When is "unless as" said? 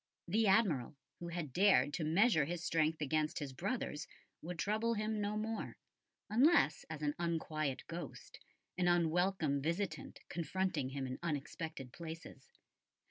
6.27-7.03